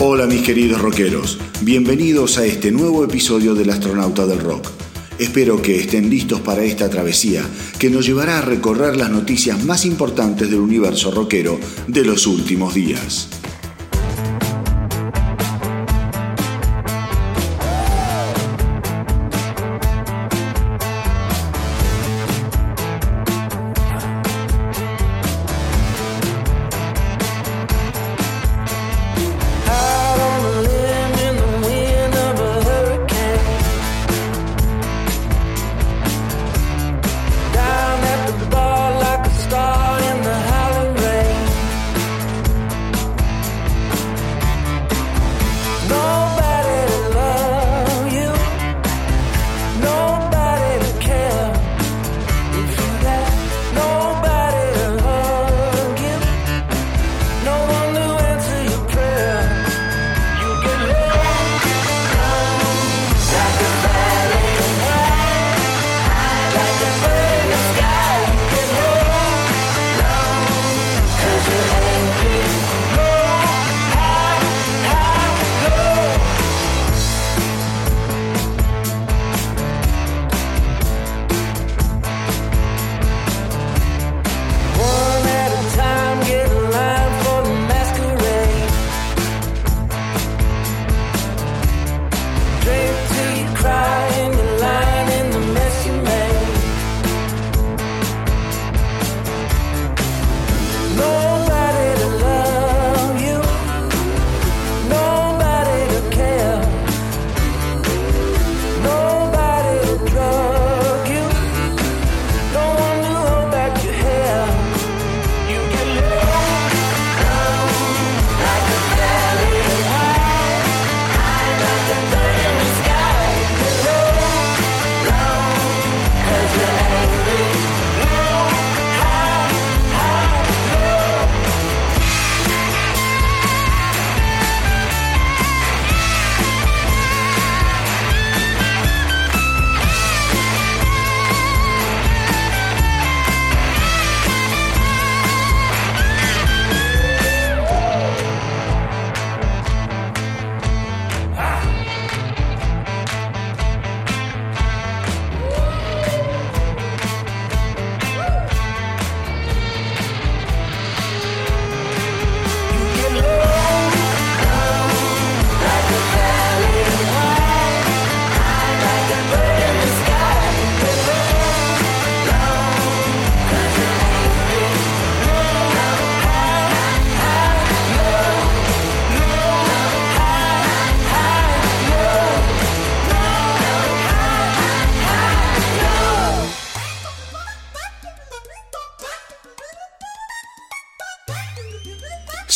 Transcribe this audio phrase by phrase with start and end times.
[0.00, 4.70] Hola mis queridos rockeros, bienvenidos a este nuevo episodio del Astronauta del Rock.
[5.18, 7.42] Espero que estén listos para esta travesía
[7.80, 12.74] que nos llevará a recorrer las noticias más importantes del universo rockero de los últimos
[12.74, 13.37] días.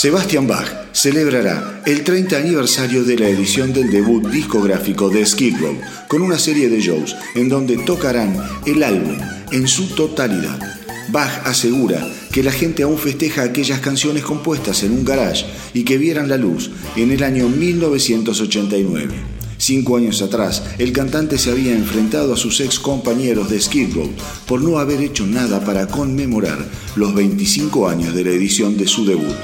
[0.03, 5.79] Sebastian Bach celebrará el 30 aniversario de la edición del debut discográfico de Skid Row
[6.09, 8.37] con una serie de shows en donde tocarán
[8.67, 9.17] el álbum
[9.53, 10.59] en su totalidad.
[11.11, 15.99] Bach asegura que la gente aún festeja aquellas canciones compuestas en un garage y que
[15.99, 19.15] vieran la luz en el año 1989.
[19.57, 24.11] Cinco años atrás, el cantante se había enfrentado a sus ex compañeros de Skid Row
[24.49, 26.59] por no haber hecho nada para conmemorar
[26.97, 29.37] los 25 años de la edición de su debut.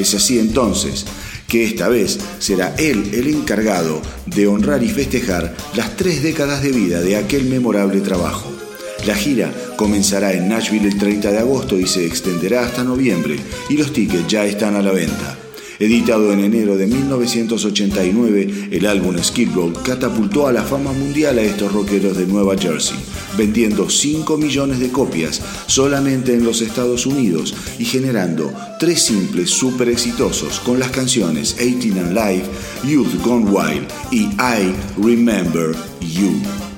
[0.00, 1.04] Es así entonces
[1.46, 6.72] que esta vez será él el encargado de honrar y festejar las tres décadas de
[6.72, 8.50] vida de aquel memorable trabajo.
[9.06, 13.76] La gira comenzará en Nashville el 30 de agosto y se extenderá hasta noviembre y
[13.76, 15.39] los tickets ya están a la venta.
[15.80, 21.42] Editado en enero de 1989, el álbum Skid Row catapultó a la fama mundial a
[21.42, 22.98] estos rockeros de Nueva Jersey,
[23.38, 29.88] vendiendo 5 millones de copias solamente en los Estados Unidos y generando tres simples super
[29.88, 32.44] exitosos con las canciones 18 and Live,
[32.86, 36.69] Youth Gone Wild y I Remember You.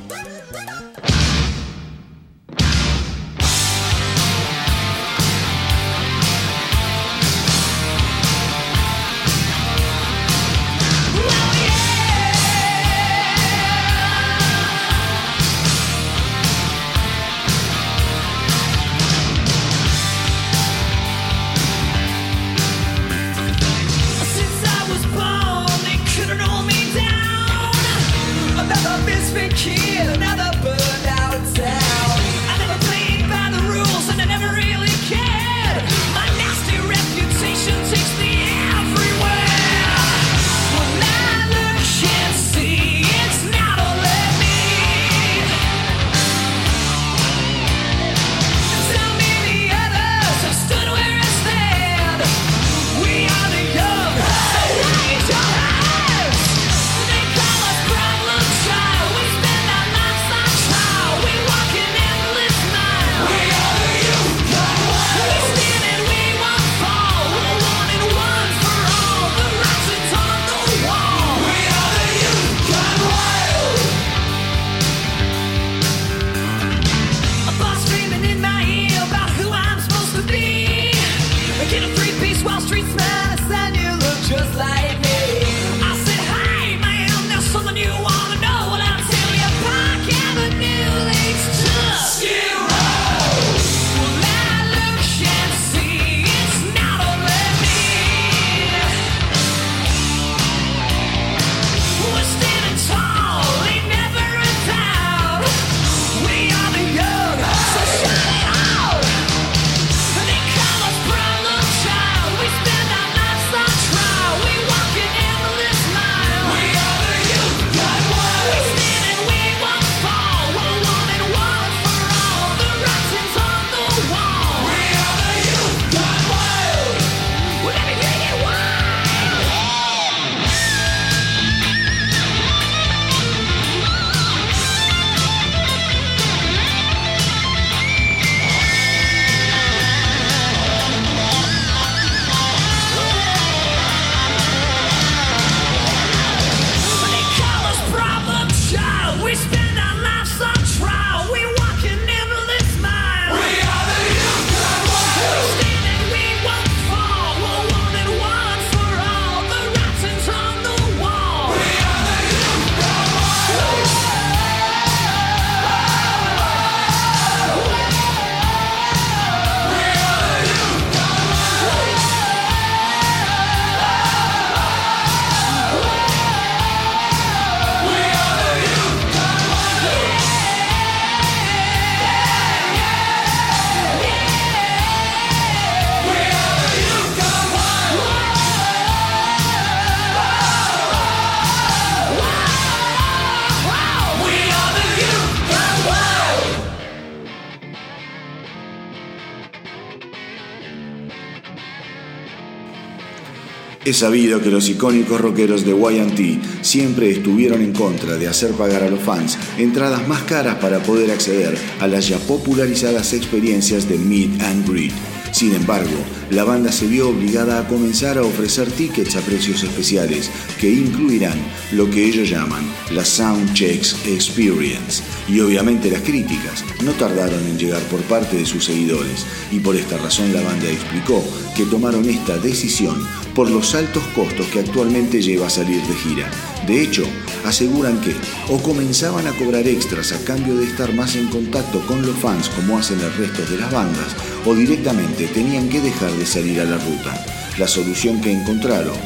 [203.92, 208.82] Es sabido que los icónicos rockeros de YT siempre estuvieron en contra de hacer pagar
[208.82, 213.98] a los fans entradas más caras para poder acceder a las ya popularizadas experiencias de
[213.98, 215.11] Meet and Greet.
[215.32, 215.96] Sin embargo,
[216.30, 220.30] la banda se vio obligada a comenzar a ofrecer tickets a precios especiales
[220.60, 221.38] que incluirán
[221.72, 225.02] lo que ellos llaman la Soundchecks Experience.
[225.28, 229.74] Y obviamente las críticas no tardaron en llegar por parte de sus seguidores y por
[229.74, 231.24] esta razón la banda explicó
[231.56, 232.96] que tomaron esta decisión
[233.34, 236.30] por los altos costos que actualmente lleva a salir de gira.
[236.66, 237.04] De hecho,
[237.44, 238.14] aseguran que
[238.48, 242.48] o comenzaban a cobrar extras a cambio de estar más en contacto con los fans
[242.50, 244.14] como hacen el resto de las bandas,
[244.46, 247.24] o directamente tenían que dejar de salir a la ruta.
[247.58, 248.96] La solución que encontraron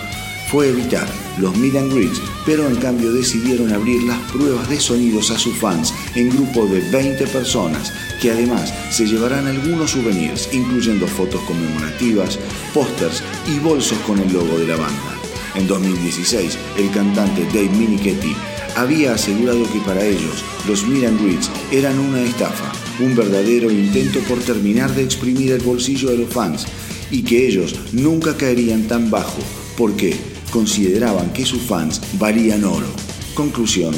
[0.51, 1.09] fue evitar
[1.39, 5.57] los meet and greets, pero en cambio decidieron abrir las pruebas de sonidos a sus
[5.57, 12.39] fans en grupo de 20 personas, que además se llevarán algunos souvenirs, incluyendo fotos conmemorativas,
[12.73, 15.26] pósters y bolsos con el logo de la banda.
[15.57, 18.35] En 2016, el cantante Dave Minichetti
[18.77, 22.73] había asegurado que para ellos los meet and greets eran una estafa,
[23.03, 26.67] un verdadero intento por terminar de exprimir el bolsillo de los fans
[27.11, 29.39] y que ellos nunca caerían tan bajo
[29.79, 30.15] porque
[30.51, 32.89] consideraban que sus fans valían oro.
[33.35, 33.95] Conclusión,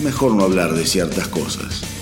[0.00, 1.97] mejor no hablar de ciertas cosas.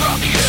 [0.00, 0.39] Talking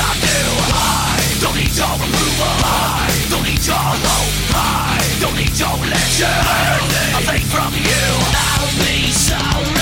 [0.00, 6.40] I don't need your approval I don't need your help I don't need your lecture
[7.16, 9.79] I from you I'll be sorry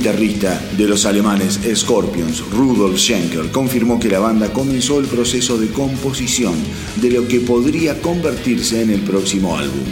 [0.00, 5.68] guitarrista de los alemanes Scorpions, Rudolf Schenker, confirmó que la banda comenzó el proceso de
[5.68, 6.54] composición
[6.96, 9.84] de lo que podría convertirse en el próximo álbum.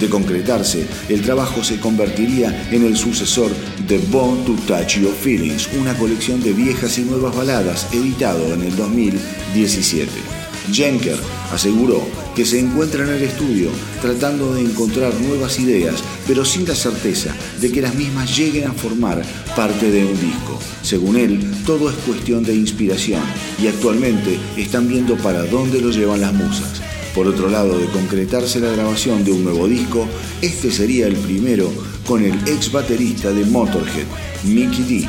[0.00, 3.52] De concretarse, el trabajo se convertiría en el sucesor
[3.86, 8.62] de Born to Touch Your Feelings, una colección de viejas y nuevas baladas editado en
[8.62, 10.10] el 2017.
[10.72, 11.20] Schenker
[11.52, 16.74] aseguró que se encuentra en el estudio tratando de encontrar nuevas ideas, pero sin la
[16.74, 19.22] certeza de que las mismas lleguen a formar
[19.54, 20.58] parte de un disco.
[20.82, 23.22] Según él, todo es cuestión de inspiración
[23.62, 26.80] y actualmente están viendo para dónde lo llevan las musas.
[27.14, 30.06] Por otro lado, de concretarse la grabación de un nuevo disco,
[30.42, 31.72] este sería el primero
[32.06, 34.06] con el ex baterista de Motorhead,
[34.44, 35.08] Mickey D,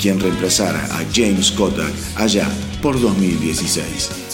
[0.00, 2.48] quien reemplazara a James Kotak allá
[2.80, 4.31] por 2016.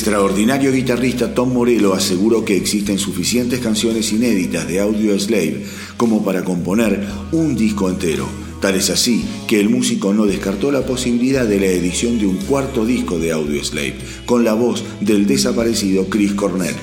[0.00, 5.62] Extraordinario guitarrista Tom Morello aseguró que existen suficientes canciones inéditas de Audio Slave
[5.98, 8.26] como para componer un disco entero.
[8.62, 12.36] Tal es así que el músico no descartó la posibilidad de la edición de un
[12.36, 16.76] cuarto disco de Audio Slave con la voz del desaparecido Chris Cornell.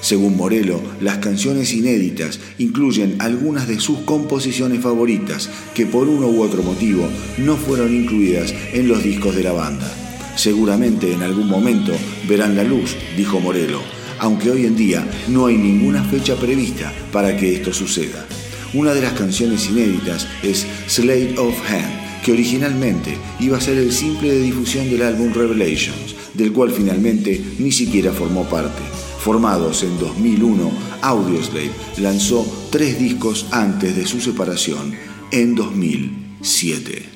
[0.00, 6.40] Según Morello, las canciones inéditas incluyen algunas de sus composiciones favoritas que por uno u
[6.40, 10.03] otro motivo no fueron incluidas en los discos de la banda.
[10.36, 11.92] Seguramente en algún momento
[12.28, 13.80] verán la luz, dijo Morello,
[14.18, 18.26] aunque hoy en día no hay ninguna fecha prevista para que esto suceda.
[18.74, 23.92] Una de las canciones inéditas es Slate of Hand, que originalmente iba a ser el
[23.92, 28.82] simple de difusión del álbum Revelations, del cual finalmente ni siquiera formó parte.
[29.20, 30.70] Formados en 2001,
[31.02, 34.94] Audioslave lanzó tres discos antes de su separación
[35.30, 37.13] en 2007.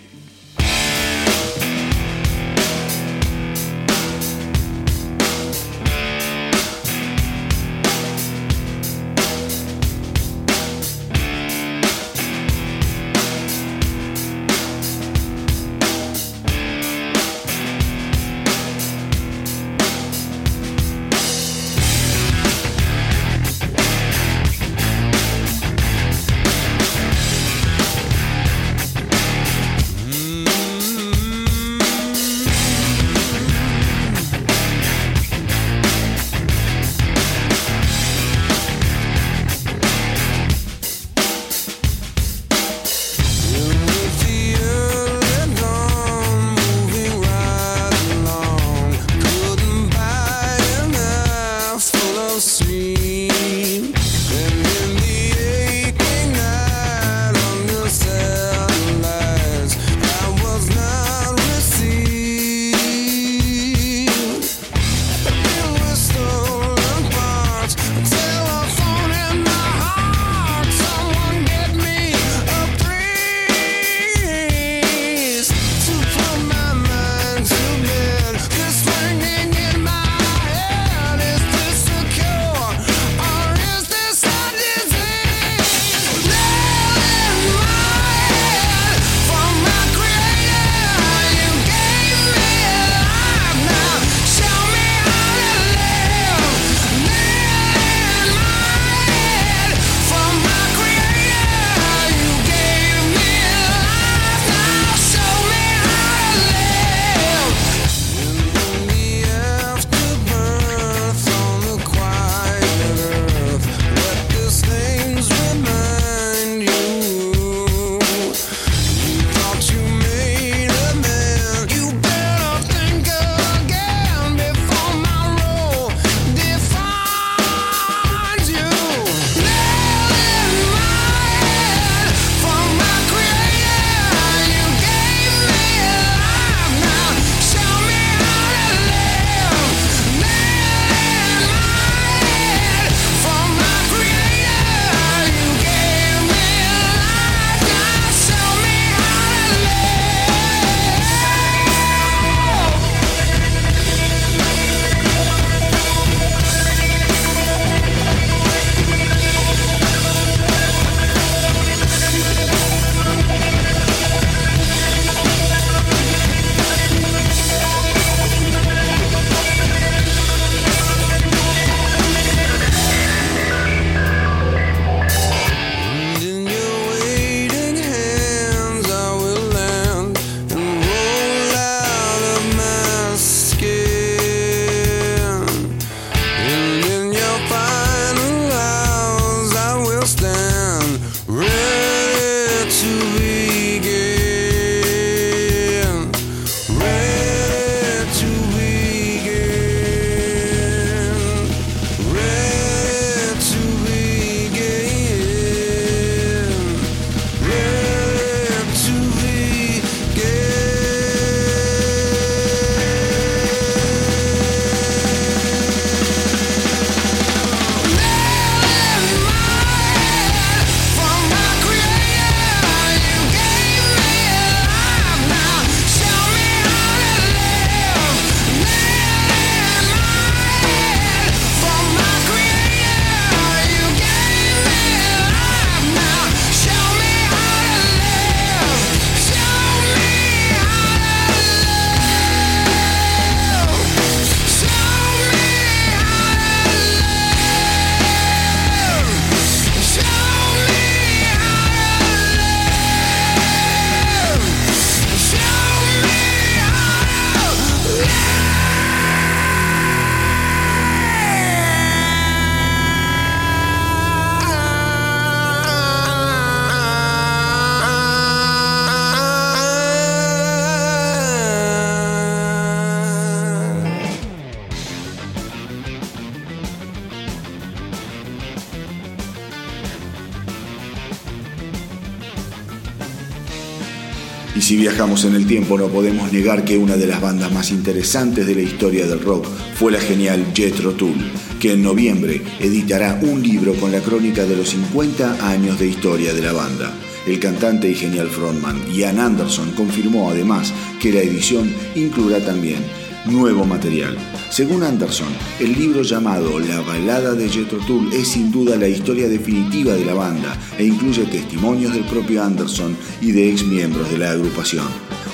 [285.09, 288.61] En el tiempo no podemos negar que una de las bandas más interesantes de la
[288.61, 291.17] historia del rock fue la genial Jethro Tull,
[291.59, 296.35] que en noviembre editará un libro con la crónica de los 50 años de historia
[296.35, 296.93] de la banda.
[297.27, 302.85] El cantante y genial frontman Ian Anderson confirmó además que la edición incluirá también
[303.33, 304.17] nuevo material.
[304.51, 305.29] Según Anderson,
[305.61, 310.05] el libro llamado La balada de Jethro Tull es sin duda la historia definitiva de
[310.05, 314.87] la banda e incluye testimonios del propio Anderson y de ex miembros de la agrupación.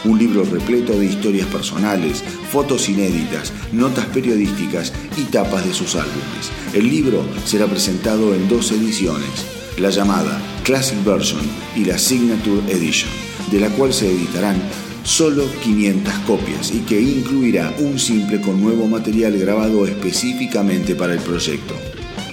[0.05, 6.51] Un libro repleto de historias personales, fotos inéditas, notas periodísticas y tapas de sus álbumes.
[6.75, 9.47] El libro será presentado en dos ediciones,
[9.79, 11.43] la llamada Classic Version
[11.75, 13.11] y la Signature Edition,
[13.51, 14.61] de la cual se editarán
[15.05, 21.21] solo 500 copias y que incluirá un simple con nuevo material grabado específicamente para el
[21.21, 21.75] proyecto.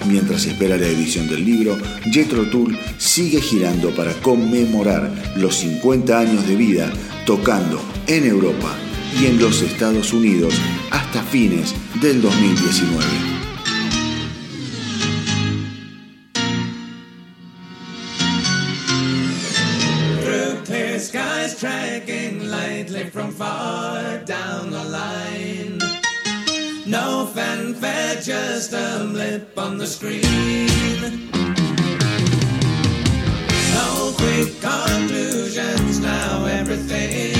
[0.08, 1.78] Mientras espera la edición del libro,
[2.10, 6.92] Jethro Tull sigue girando para conmemorar los 50 años de vida
[7.24, 8.74] tocando en Europa
[9.20, 10.54] y en los Estados Unidos
[10.90, 13.32] hasta fines del 2019.
[23.10, 25.78] From far down the line.
[26.86, 31.30] No fanfare, just a blip on the screen.
[33.74, 37.31] No quick conclusions, now everything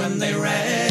[0.00, 0.87] and they read.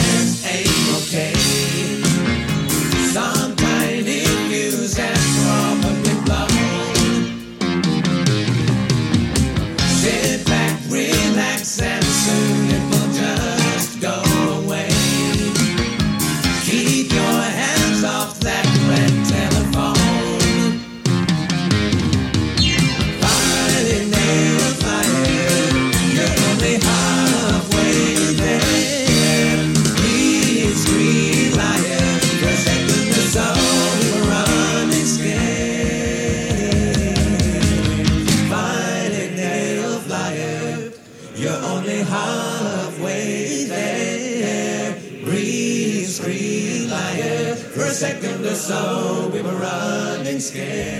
[48.67, 50.96] So we were running scared.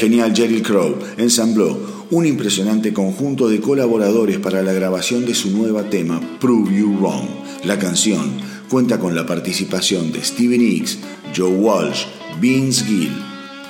[0.00, 5.90] Genial Jerry Crow ensambló un impresionante conjunto de colaboradores para la grabación de su nueva
[5.90, 7.28] tema Prove You Wrong.
[7.64, 8.32] La canción
[8.70, 11.00] cuenta con la participación de Steven Hicks,
[11.36, 12.06] Joe Walsh,
[12.40, 13.12] Vince Gill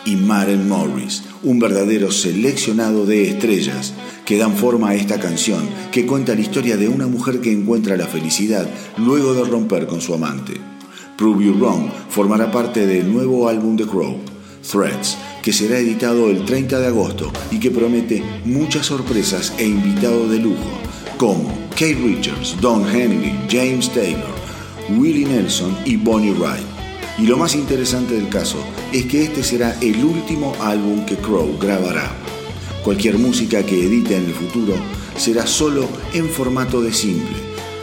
[0.06, 3.92] y Maren Morris, un verdadero seleccionado de estrellas
[4.24, 7.96] que dan forma a esta canción que cuenta la historia de una mujer que encuentra
[7.96, 10.52] la felicidad luego de romper con su amante.
[11.18, 14.18] Prove You Wrong formará parte del nuevo álbum de Crow,
[14.70, 20.30] Threads, que será editado el 30 de agosto y que promete muchas sorpresas e invitados
[20.30, 20.70] de lujo,
[21.16, 24.34] como Kate Richards, Don Henley, James Taylor,
[24.98, 26.64] Willie Nelson y Bonnie Wright.
[27.18, 28.58] Y lo más interesante del caso
[28.92, 32.10] es que este será el último álbum que Crow grabará.
[32.84, 34.74] Cualquier música que edite en el futuro
[35.16, 37.36] será solo en formato de simple,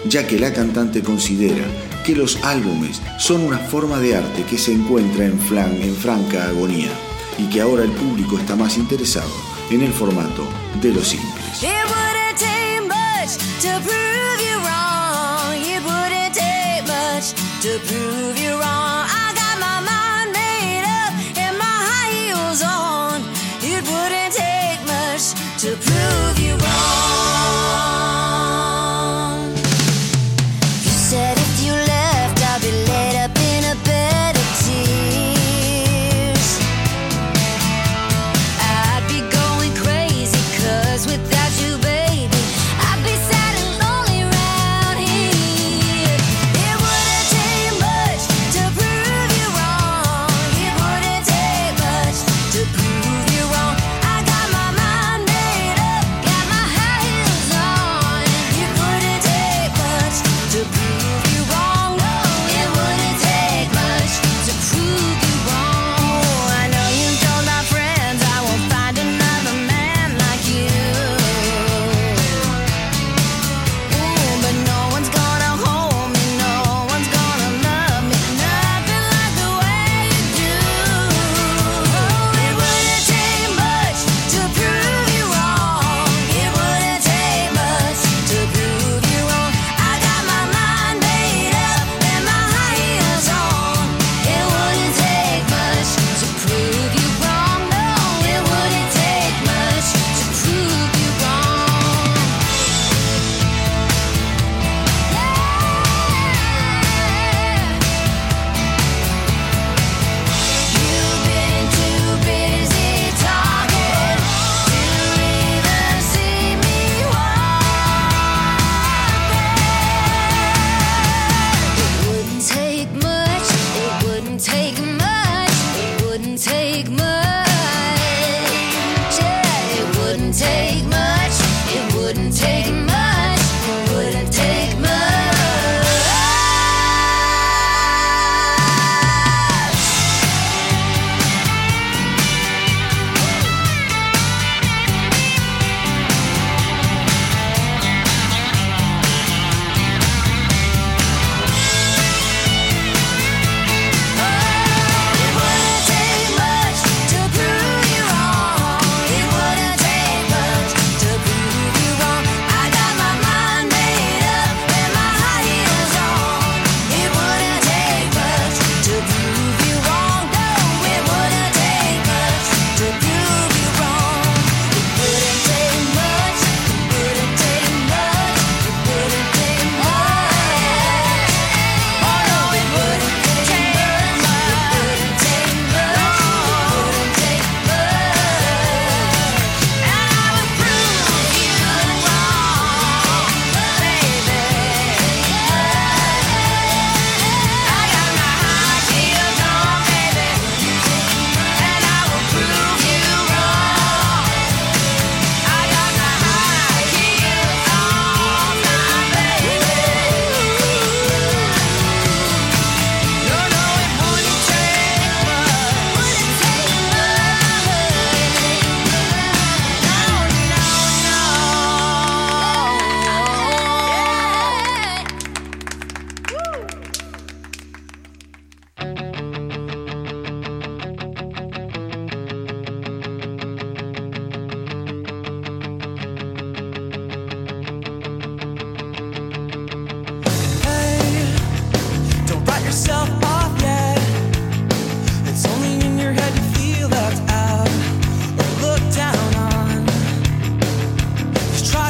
[0.07, 1.65] ya que la cantante considera
[2.03, 6.89] que los álbumes son una forma de arte que se encuentra en franca agonía
[7.37, 9.31] y que ahora el público está más interesado
[9.69, 10.43] en el formato
[10.81, 11.63] de los simples.
[11.63, 13.37] It wouldn't take much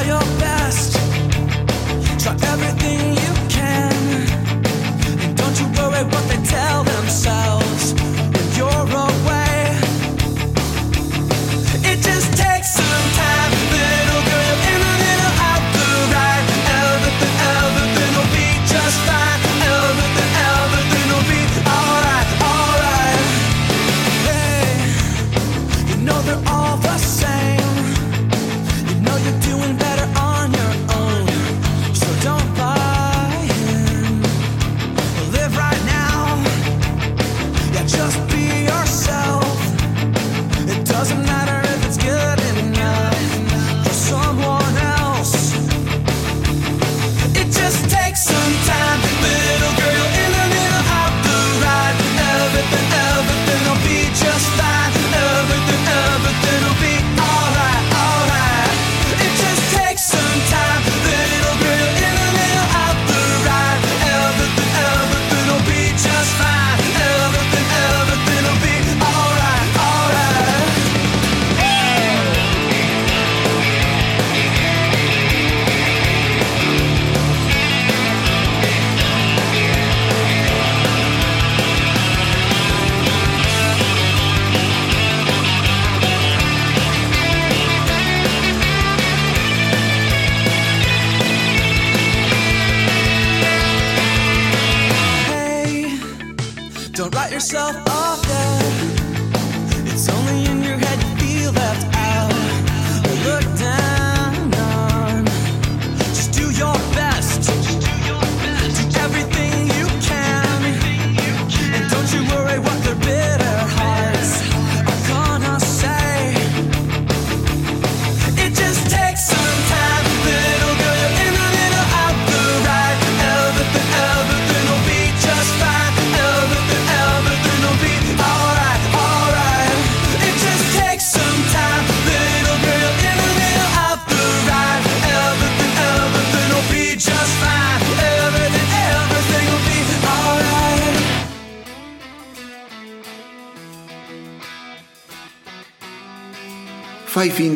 [0.08, 0.37] your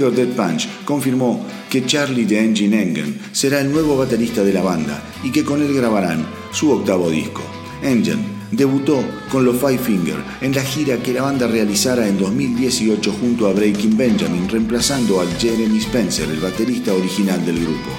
[0.03, 4.63] Finger Dead Punch confirmó que Charlie de Engine Engen será el nuevo baterista de la
[4.63, 7.43] banda y que con él grabarán su octavo disco.
[7.83, 8.19] Engen
[8.51, 9.01] debutó
[9.31, 13.53] con los Five Finger en la gira que la banda realizara en 2018 junto a
[13.53, 17.91] Breaking Benjamin, reemplazando al Jeremy Spencer, el baterista original del grupo.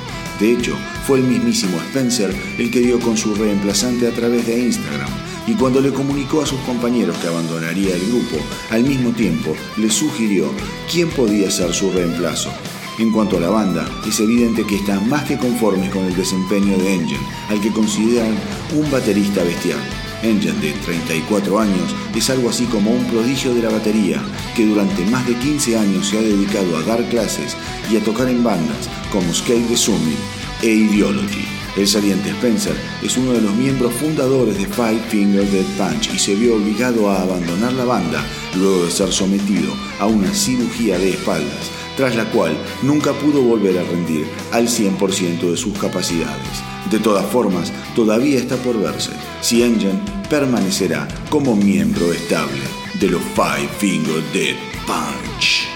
[0.41, 0.75] De hecho,
[1.07, 5.09] fue el mismísimo Spencer el que dio con su reemplazante a través de Instagram
[5.47, 8.37] y cuando le comunicó a sus compañeros que abandonaría el grupo,
[8.71, 10.51] al mismo tiempo le sugirió
[10.91, 12.51] quién podía ser su reemplazo.
[12.99, 16.77] En cuanto a la banda, es evidente que están más que conformes con el desempeño
[16.77, 18.35] de Engine, al que consideran
[18.75, 19.79] un baterista bestial.
[20.21, 24.21] Engine, de 34 años, es algo así como un prodigio de la batería,
[24.55, 27.57] que durante más de 15 años se ha dedicado a dar clases
[27.91, 30.17] y a tocar en bandas como Scale the Summit
[30.61, 31.45] e Ideology.
[31.75, 36.19] El saliente Spencer es uno de los miembros fundadores de Five Finger Dead Punch y
[36.19, 38.23] se vio obligado a abandonar la banda
[38.55, 43.77] luego de ser sometido a una cirugía de espaldas, tras la cual nunca pudo volver
[43.77, 46.63] a rendir al 100% de sus capacidades.
[46.91, 49.99] De todas formas, todavía está por verse si Engine
[50.29, 52.61] permanecerá como miembro estable
[52.99, 55.72] de los Five Finger Dead Punch.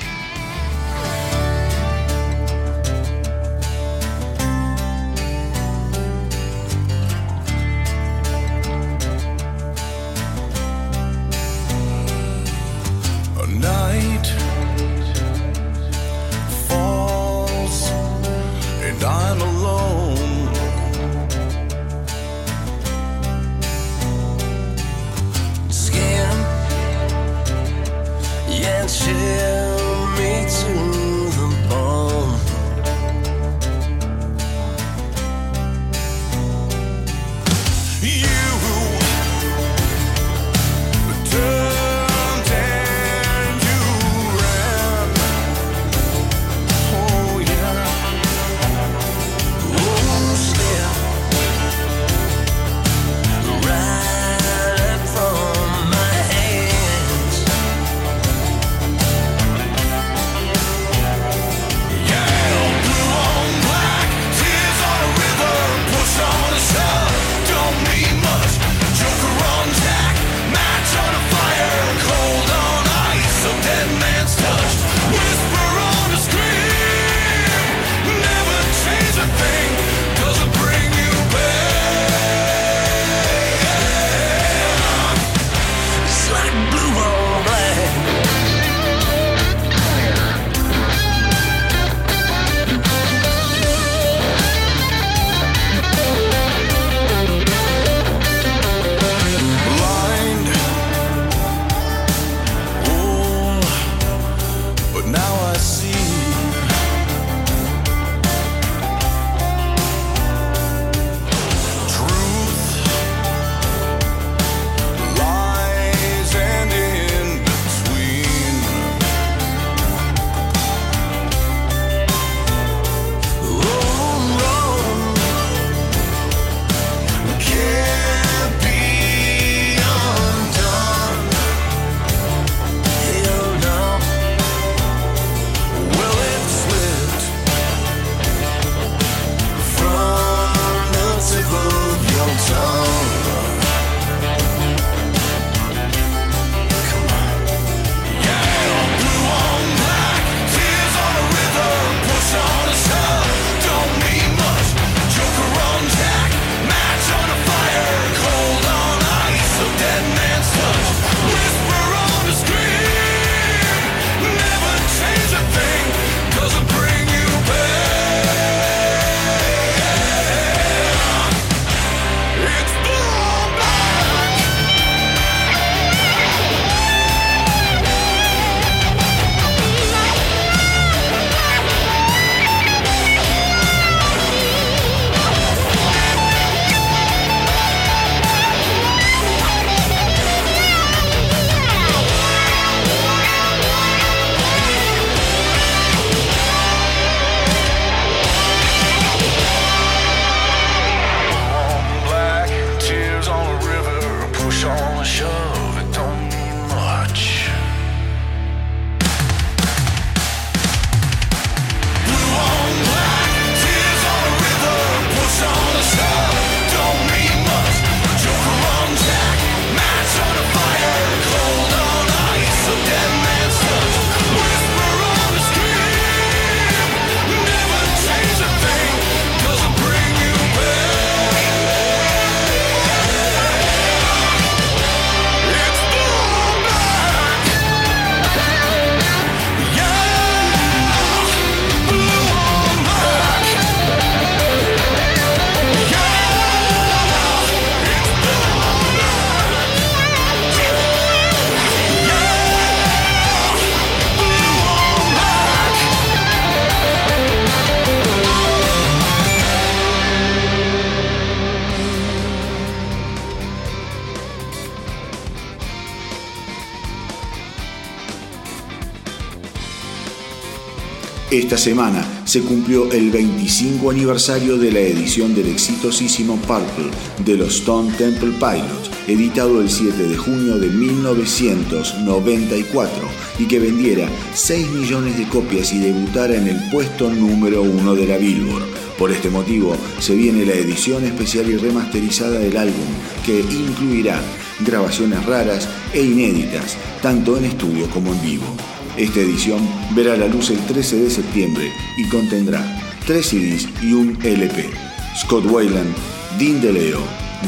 [271.48, 276.92] Esta semana se cumplió el 25 aniversario de la edición del exitosísimo Purple
[277.24, 283.08] de los Stone Temple Pilots, editado el 7 de junio de 1994
[283.40, 288.08] y que vendiera 6 millones de copias y debutara en el puesto número uno de
[288.08, 288.66] la Billboard.
[288.98, 292.90] Por este motivo se viene la edición especial y remasterizada del álbum,
[293.26, 294.20] que incluirá
[294.66, 298.54] grabaciones raras e inéditas, tanto en estudio como en vivo.
[298.98, 299.60] Esta edición
[299.96, 304.72] verá la luz el 13 de septiembre y contendrá tres CDs y un LP.
[305.16, 305.94] Scott Weiland,
[306.40, 307.00] Dean DeLeo,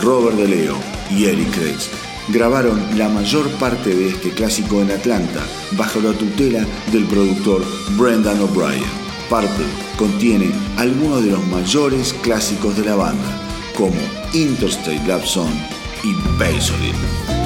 [0.01, 0.75] Robert DeLeo
[1.09, 1.89] y Eric Kretz
[2.29, 7.63] grabaron la mayor parte de este clásico en Atlanta bajo la tutela del productor
[7.97, 8.83] Brendan O'Brien.
[9.29, 9.65] Purple
[9.97, 13.41] contiene algunos de los mayores clásicos de la banda,
[13.75, 13.97] como
[14.33, 15.53] Interstate Love Song
[16.03, 17.38] y Baseline.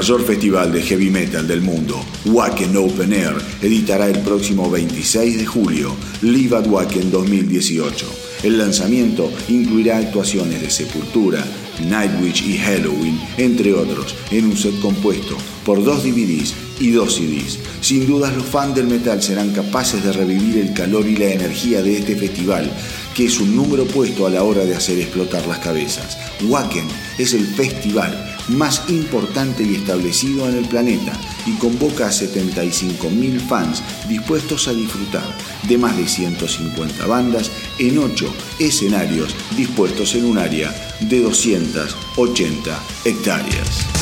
[0.00, 5.44] Mayor festival de heavy metal del mundo, Wacken Open Air, editará el próximo 26 de
[5.44, 8.06] julio Live at Wacken 2018.
[8.42, 11.44] El lanzamiento incluirá actuaciones de Sepultura,
[11.86, 15.36] Nightwish y Halloween, entre otros, en un set compuesto
[15.66, 17.58] por dos DVDs y dos CDs.
[17.82, 21.82] Sin dudas los fans del metal serán capaces de revivir el calor y la energía
[21.82, 22.72] de este festival,
[23.14, 26.16] que es un número puesto a la hora de hacer explotar las cabezas.
[26.48, 26.88] Wacken
[27.18, 31.12] es el festival más importante y establecido en el planeta
[31.46, 35.36] y convoca a 75.000 fans dispuestos a disfrutar
[35.68, 43.99] de más de 150 bandas en 8 escenarios dispuestos en un área de 280 hectáreas.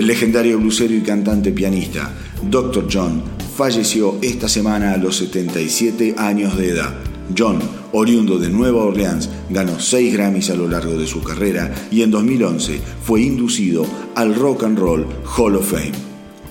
[0.00, 2.10] El legendario blusero y cantante pianista
[2.42, 2.88] Dr.
[2.90, 3.22] John
[3.54, 6.94] falleció esta semana a los 77 años de edad.
[7.36, 7.58] John,
[7.92, 12.10] oriundo de Nueva Orleans, ganó 6 Grammys a lo largo de su carrera y en
[12.12, 13.84] 2011 fue inducido
[14.14, 15.92] al Rock and Roll Hall of Fame.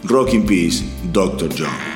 [0.04, 1.50] Rock in Peace, Dr.
[1.50, 1.89] John.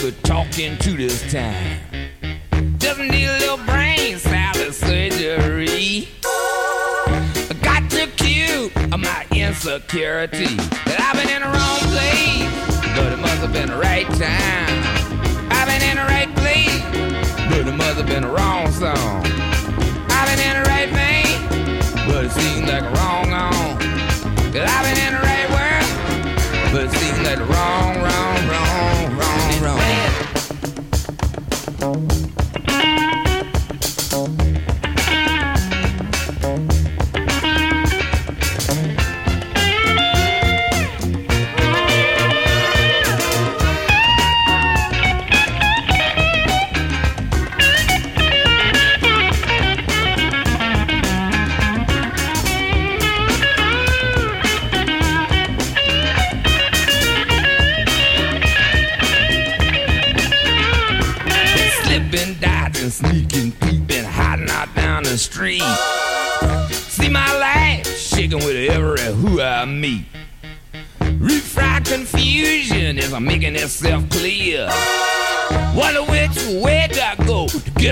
[0.00, 1.80] Myself a good talking to this time.
[2.78, 6.08] Just need a little brain salad surgery.
[6.24, 13.18] I got to cue my insecurity that I've been in the wrong place, but it
[13.18, 15.50] must have been the right time.
[15.50, 16.82] I've been in the right place,
[17.48, 19.24] but it must have been the wrong song.
[20.10, 23.78] I've been in the right vein, but it seems like a wrong on.
[24.52, 27.09] I've been in the right world, but it seems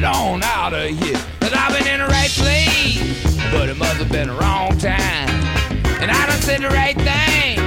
[0.00, 1.18] get on out of here?
[1.40, 5.28] Cause I've been in the right place, but it must have been the wrong time.
[6.00, 7.58] And I done said the right thing,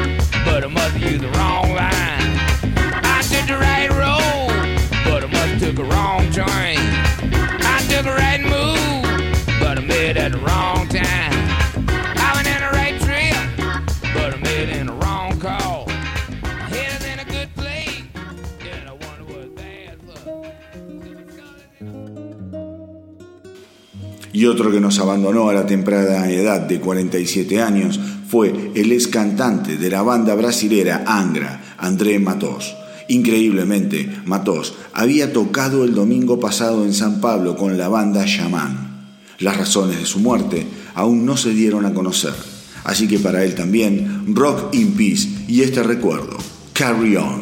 [0.46, 2.32] but I must have used the wrong line.
[3.04, 6.80] I took the right road, but I must have took a wrong train.
[7.74, 10.71] I took a right move, but I made it at the wrong
[24.52, 29.78] otro que nos abandonó a la temprana edad de 47 años fue el ex cantante
[29.78, 32.76] de la banda brasilera Angra, André Matos.
[33.08, 39.08] Increíblemente, Matos había tocado el domingo pasado en San Pablo con la banda Shaman.
[39.40, 42.34] Las razones de su muerte aún no se dieron a conocer,
[42.84, 46.38] así que para él también Rock in Peace y este recuerdo,
[46.74, 47.41] Carry On.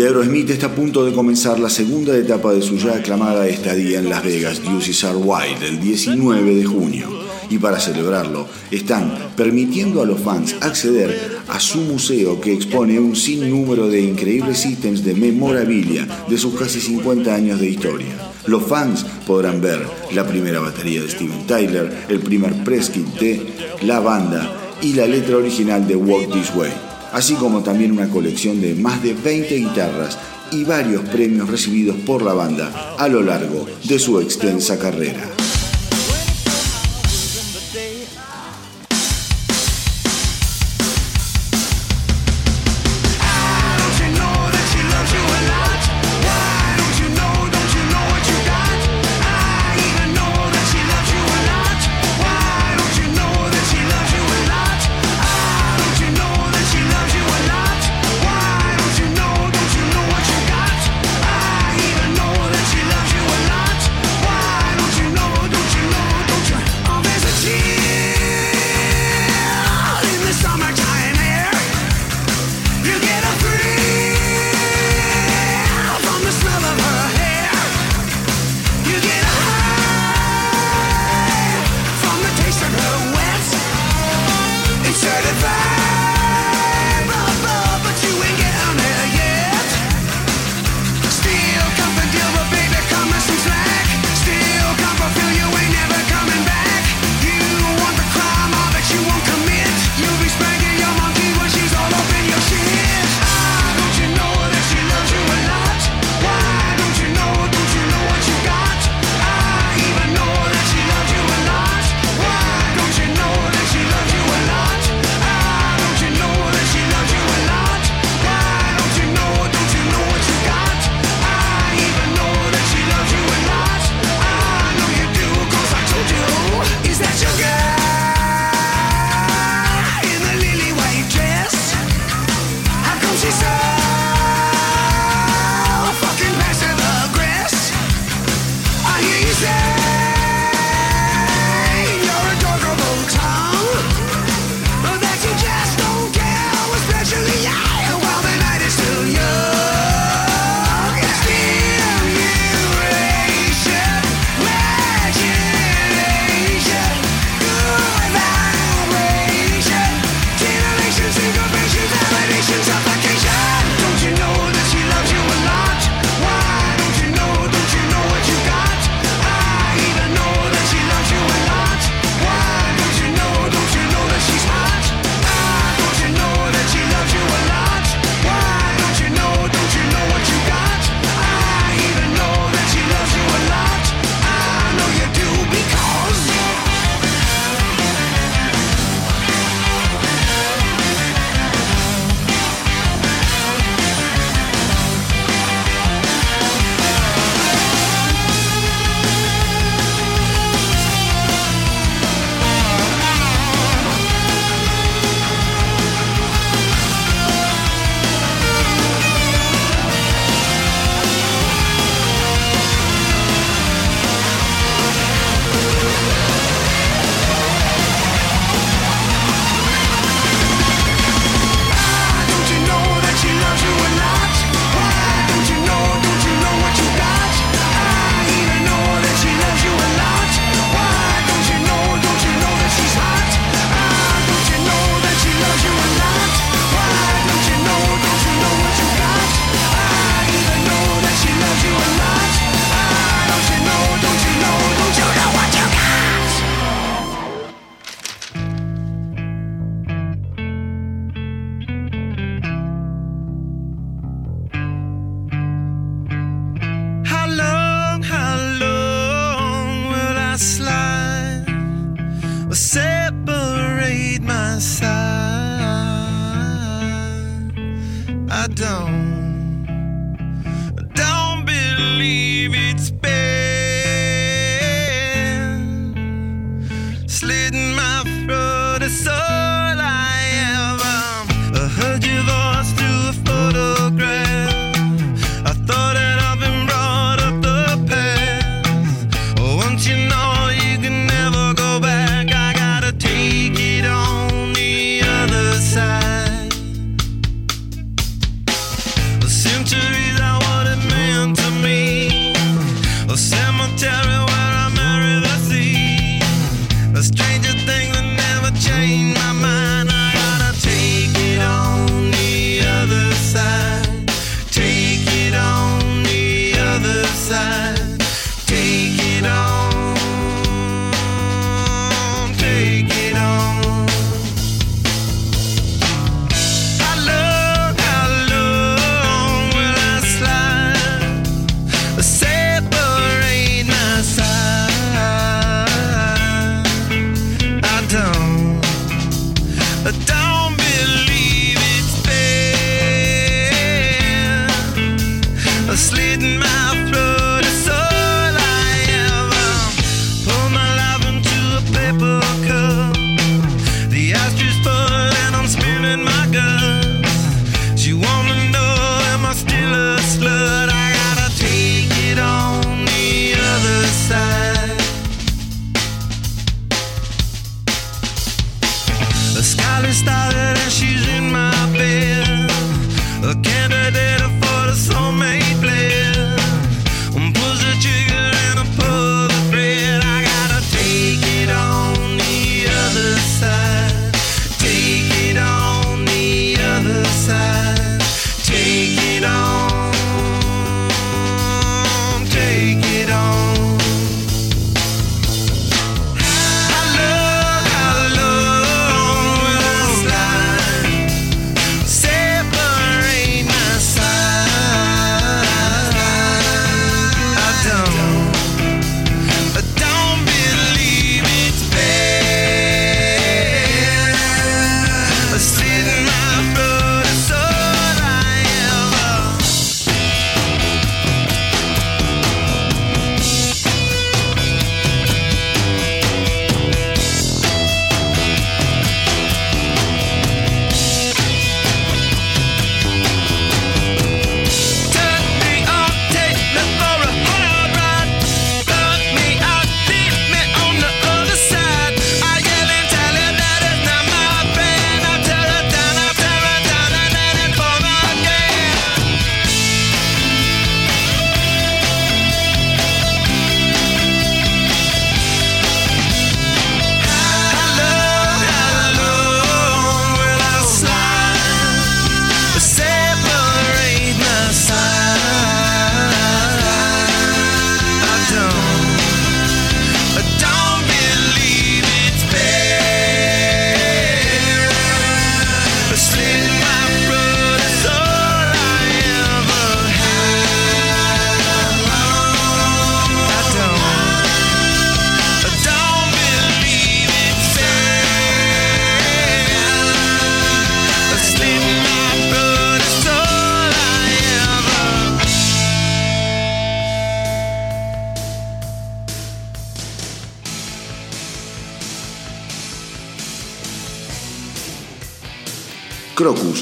[0.00, 3.98] Y Aerosmith está a punto de comenzar la segunda etapa de su ya aclamada estadía
[3.98, 7.06] en Las Vegas, Juices Are Wild, el 19 de junio.
[7.50, 13.14] Y para celebrarlo, están permitiendo a los fans acceder a su museo que expone un
[13.14, 18.32] sinnúmero de increíbles ítems de memorabilia de sus casi 50 años de historia.
[18.46, 23.46] Los fans podrán ver la primera batería de Steven Tyler, el primer Preskit de
[23.82, 24.50] la banda
[24.80, 29.02] y la letra original de Walk This Way así como también una colección de más
[29.02, 30.18] de 20 guitarras
[30.52, 35.39] y varios premios recibidos por la banda a lo largo de su extensa carrera.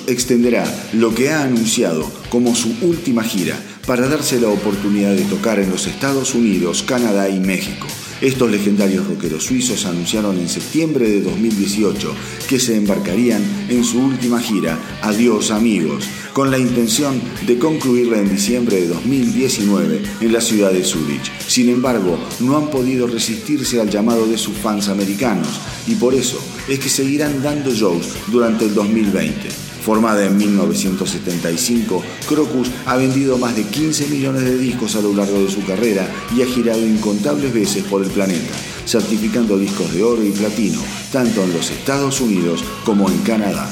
[0.09, 0.65] Extenderá
[0.95, 3.57] lo que ha anunciado como su última gira
[3.87, 7.87] para darse la oportunidad de tocar en los Estados Unidos, Canadá y México.
[8.21, 12.13] Estos legendarios rockeros suizos anunciaron en septiembre de 2018
[12.49, 18.29] que se embarcarían en su última gira Adiós amigos, con la intención de concluirla en
[18.29, 21.31] diciembre de 2019 en la ciudad de Zurich.
[21.47, 26.39] Sin embargo, no han podido resistirse al llamado de sus fans americanos y por eso
[26.69, 29.68] es que seguirán dando shows durante el 2020.
[29.89, 35.43] Formada en 1975, Crocus ha vendido más de 15 millones de discos a lo largo
[35.43, 36.07] de su carrera
[36.37, 38.53] y ha girado incontables veces por el planeta,
[38.85, 43.67] certificando discos de oro y platino, tanto en los Estados Unidos como en Canadá.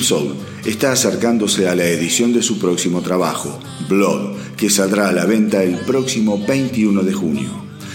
[0.00, 3.60] Steve está acercándose a la edición de su próximo trabajo,
[3.90, 7.50] Blood, que saldrá a la venta el próximo 21 de junio.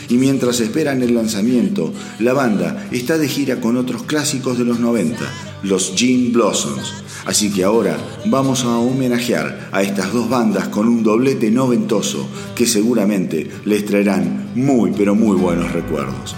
[0.07, 4.79] Y mientras esperan el lanzamiento, la banda está de gira con otros clásicos de los
[4.79, 5.17] 90,
[5.63, 6.93] los Gin Blossoms.
[7.25, 7.97] Así que ahora
[8.27, 14.51] vamos a homenajear a estas dos bandas con un doblete noventoso que seguramente les traerán
[14.53, 16.35] muy pero muy buenos recuerdos.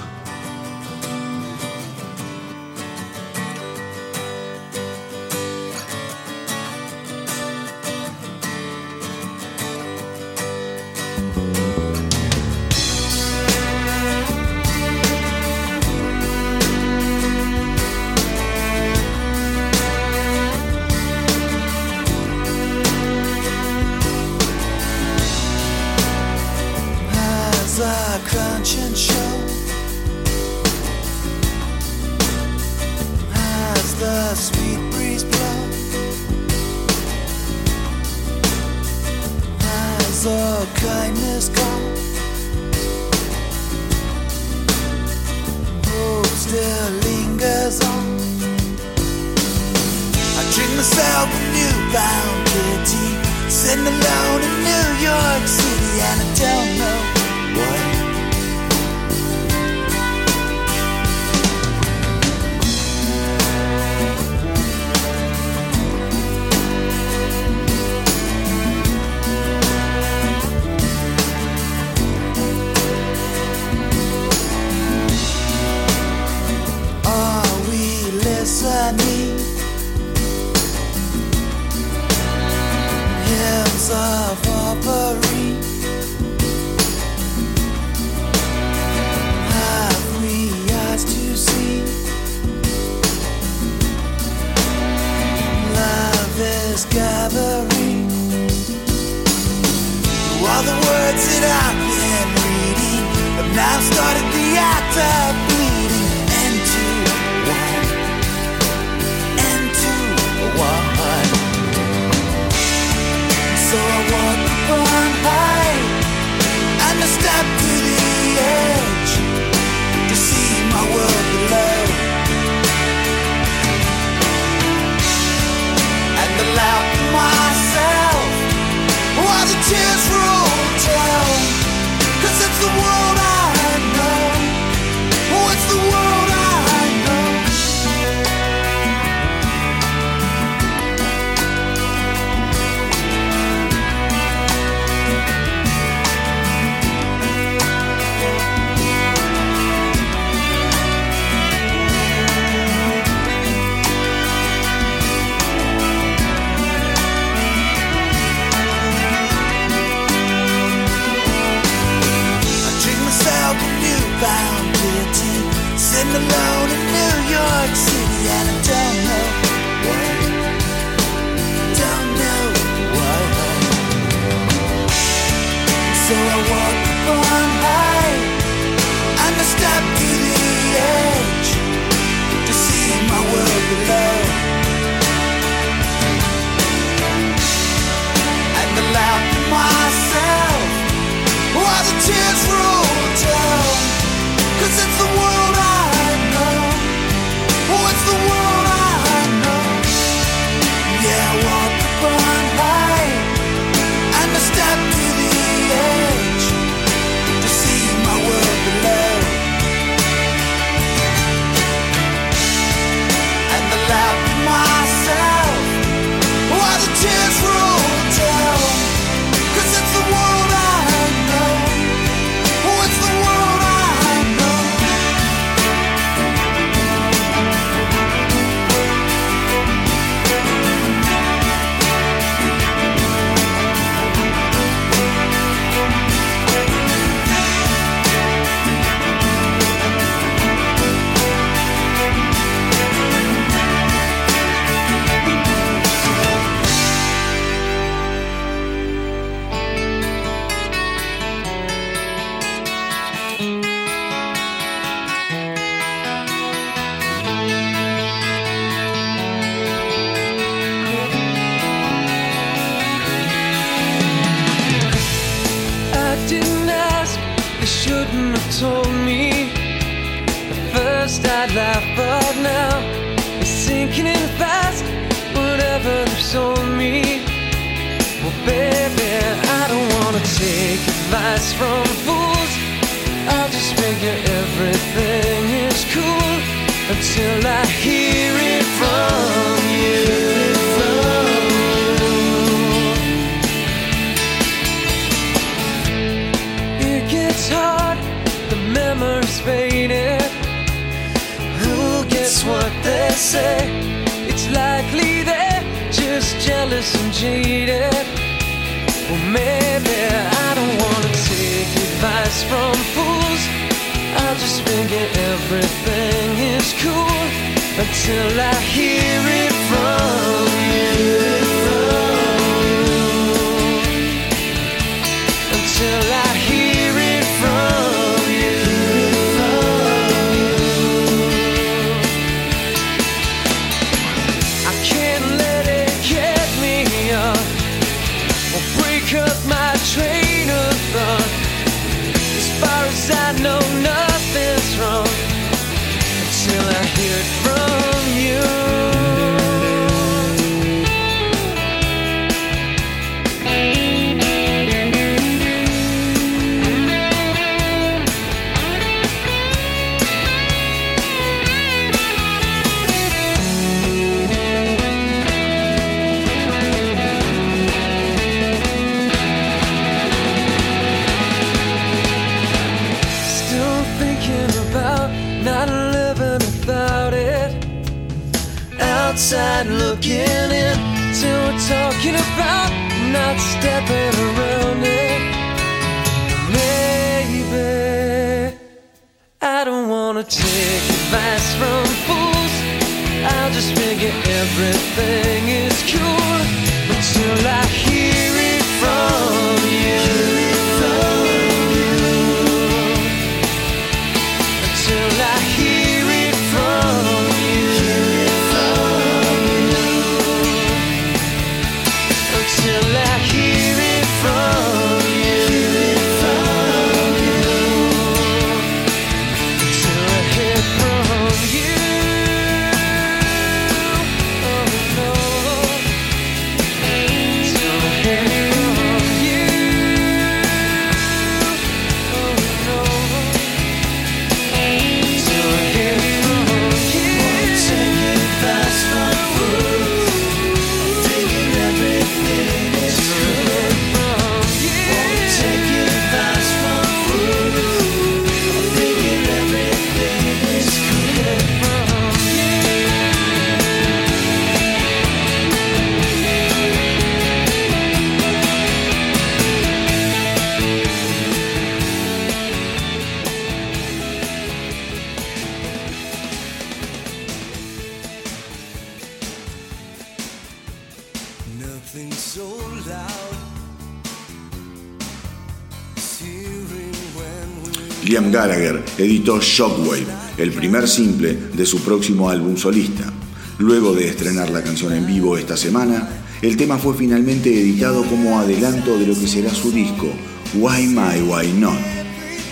[479.38, 480.08] Shockwave,
[480.38, 483.14] el primer simple de su próximo álbum solista.
[483.60, 486.08] Luego de estrenar la canción en vivo esta semana,
[486.42, 490.08] el tema fue finalmente editado como adelanto de lo que será su disco,
[490.56, 491.78] Why My Why Not,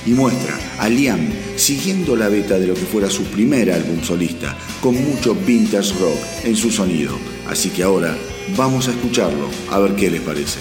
[0.06, 4.56] y muestra a Liam siguiendo la beta de lo que fuera su primer álbum solista,
[4.82, 7.18] con mucho vintage rock en su sonido.
[7.50, 8.16] Así que ahora
[8.56, 10.60] vamos a escucharlo, a ver qué les parece.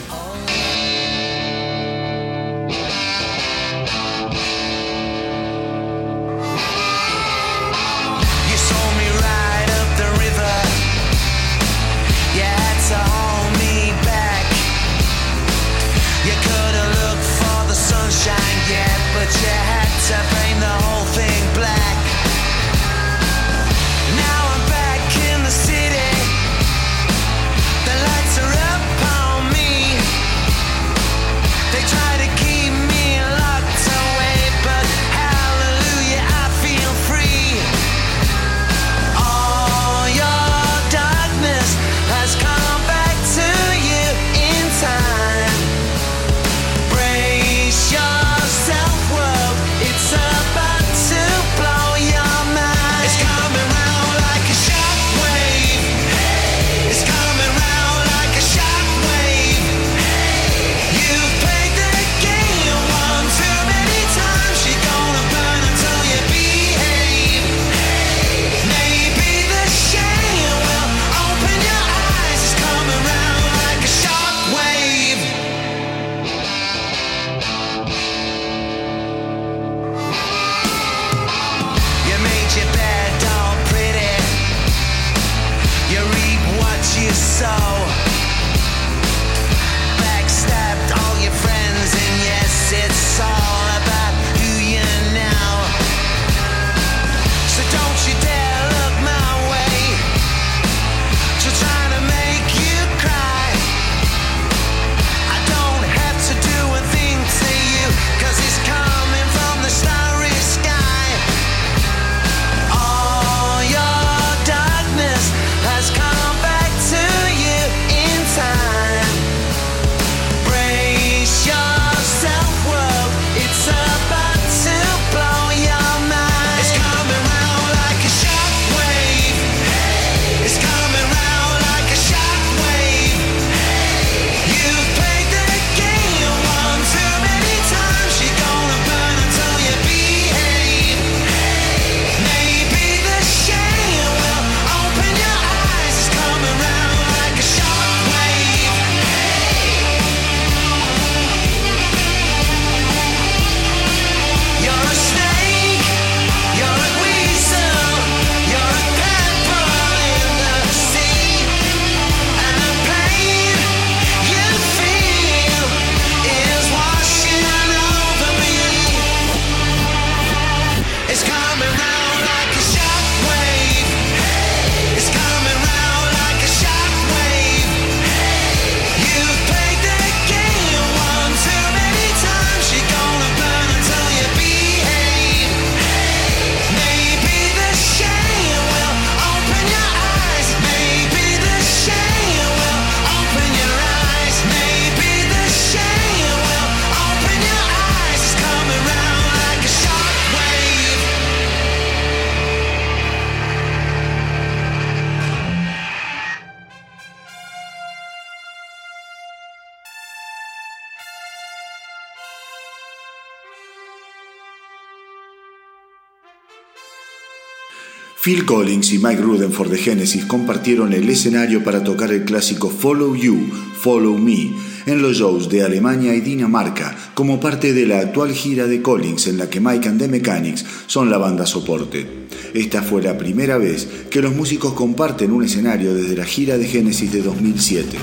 [218.27, 223.15] Phil Collins y Mike Rutherford de Genesis compartieron el escenario para tocar el clásico Follow
[223.15, 224.51] You, Follow Me
[224.85, 229.29] en los shows de Alemania y Dinamarca como parte de la actual gira de Collins
[229.29, 232.27] en la que Mike and the Mechanics son la banda soporte.
[232.53, 236.67] Esta fue la primera vez que los músicos comparten un escenario desde la gira de
[236.67, 237.97] Genesis de 2007.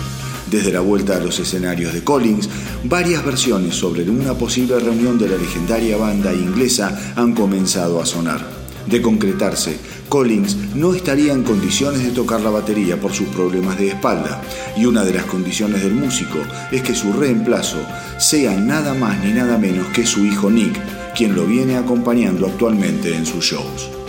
[0.50, 2.48] Desde la vuelta a los escenarios de Collins,
[2.86, 8.62] varias versiones sobre una posible reunión de la legendaria banda inglesa han comenzado a sonar.
[8.88, 9.77] De concretarse,
[10.10, 14.41] Collins no estaría en condiciones de tocar la batería por sus problemas de espalda,
[14.77, 16.39] y una de las condiciones del músico
[16.72, 17.80] es que su reemplazo
[18.19, 20.80] sea nada más ni nada menos que su hijo Nick,
[21.15, 24.02] quien lo viene acompañando actualmente en sus shows.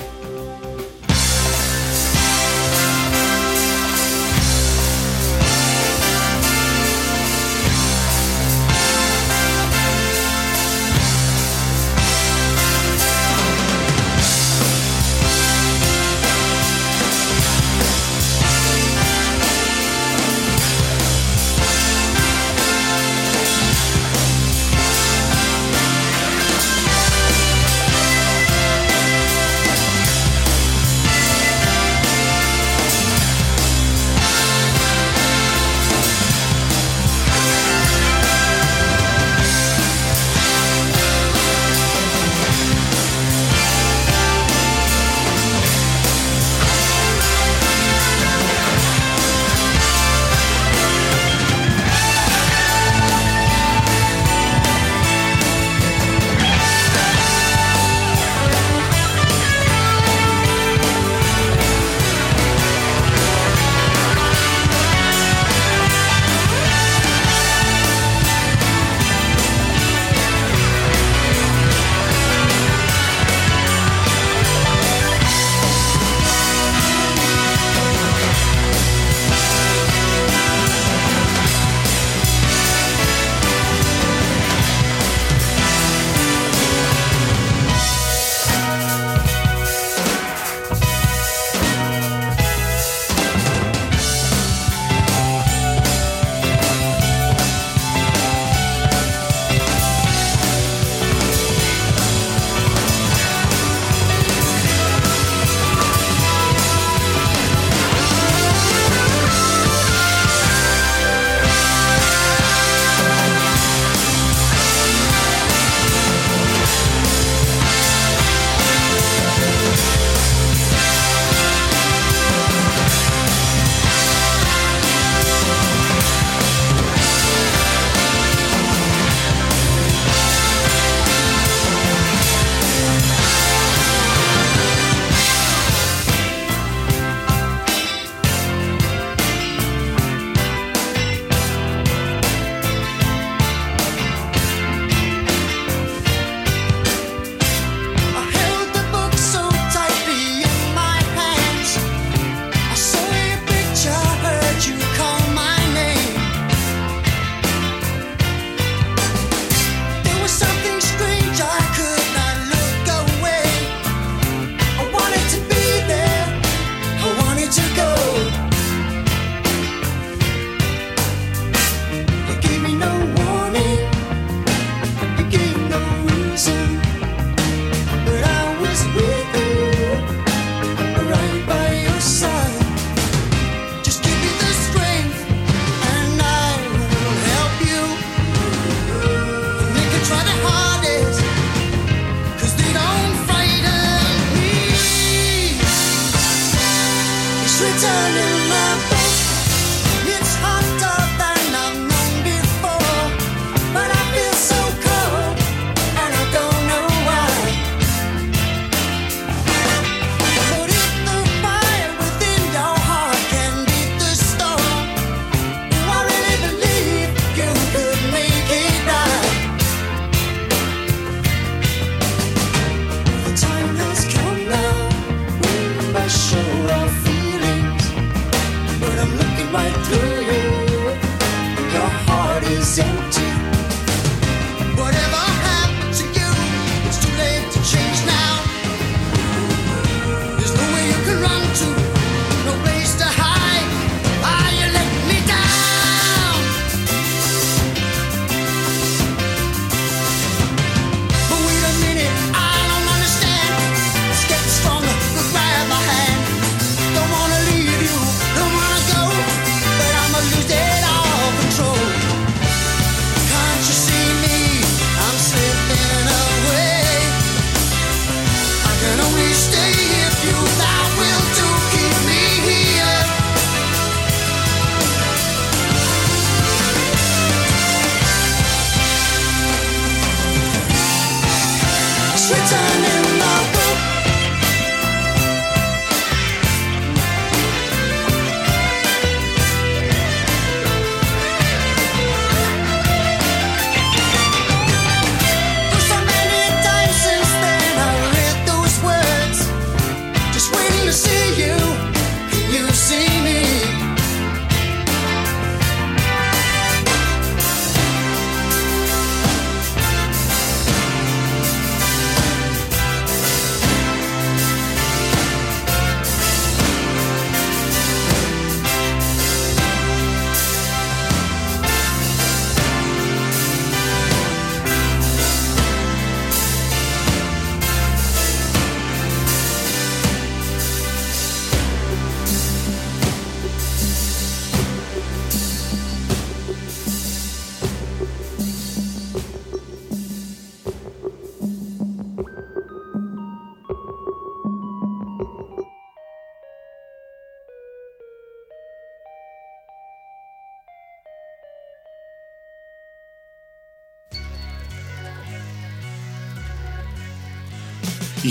[282.46, 283.03] turning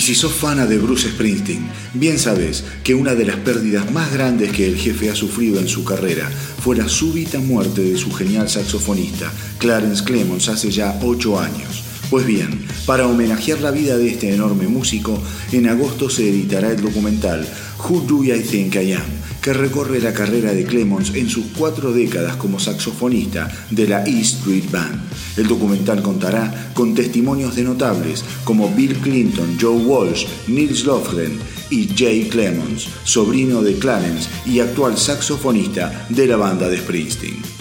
[0.04, 4.52] si sos fana de Bruce Springsteen, bien sabes que una de las pérdidas más grandes
[4.52, 8.50] que el jefe ha sufrido en su carrera fue la súbita muerte de su genial
[8.50, 11.86] saxofonista, Clarence Clemons, hace ya ocho años.
[12.10, 15.24] Pues bien, para homenajear la vida de este enorme músico,
[15.54, 17.48] en agosto se editará el documental
[17.90, 19.04] Who Do I Think I Am,
[19.42, 24.22] que recorre la carrera de Clemons en sus cuatro décadas como saxofonista de la E
[24.22, 25.02] Street Band.
[25.36, 31.38] El documental contará con testimonios de notables como Bill Clinton, Joe Walsh, Nils Lofgren
[31.70, 37.53] y Jay Clemons, sobrino de Clarence y actual saxofonista de la banda de Springsteen.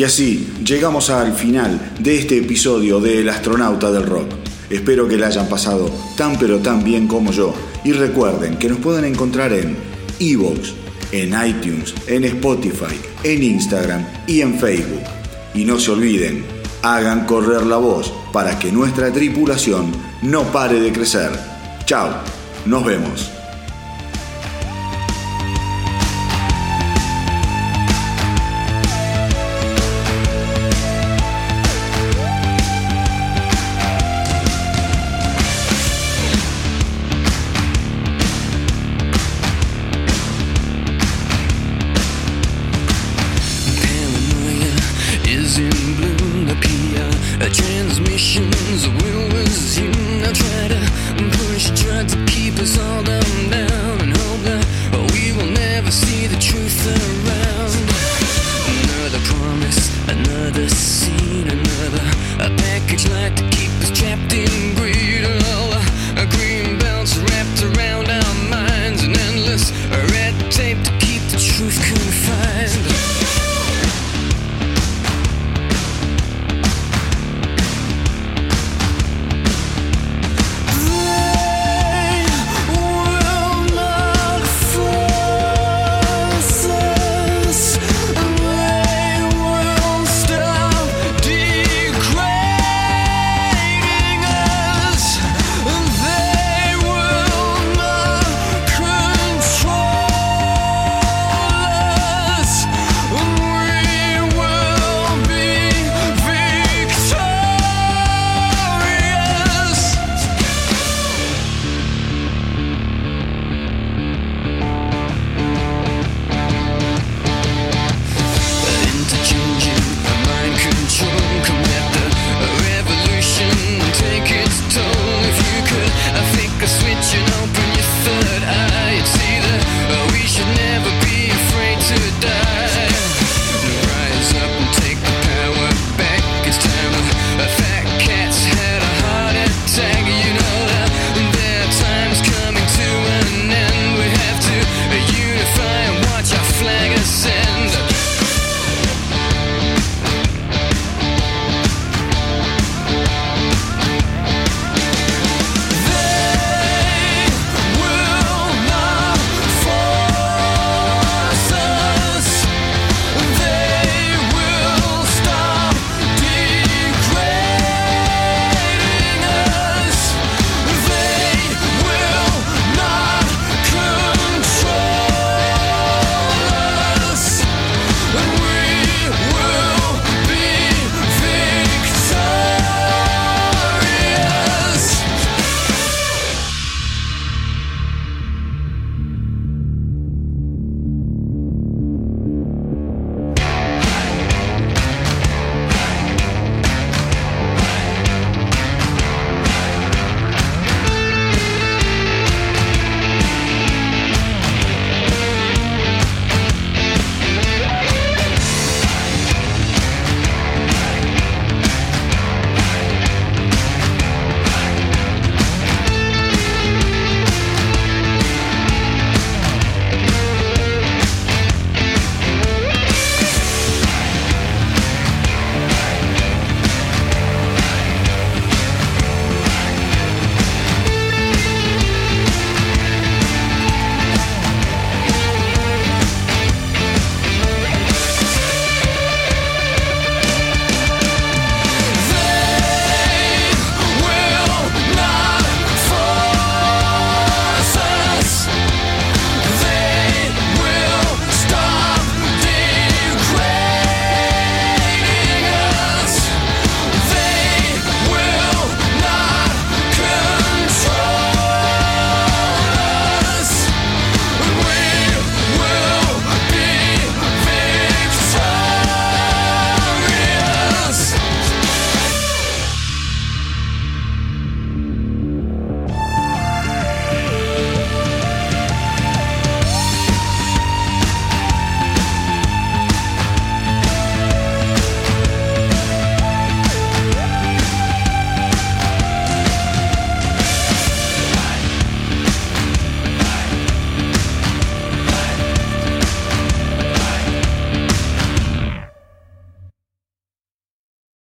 [0.00, 4.30] Y así llegamos al final de este episodio de El astronauta del rock.
[4.70, 7.52] Espero que la hayan pasado tan pero tan bien como yo.
[7.84, 9.76] Y recuerden que nos pueden encontrar en
[10.18, 10.72] Evox,
[11.12, 15.04] en iTunes, en Spotify, en Instagram y en Facebook.
[15.54, 16.46] Y no se olviden,
[16.80, 21.30] hagan correr la voz para que nuestra tripulación no pare de crecer.
[21.84, 22.22] Chao,
[22.64, 23.39] nos vemos.